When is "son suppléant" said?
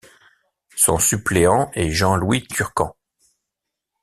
0.75-1.69